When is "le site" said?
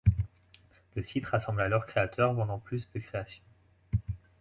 0.95-1.27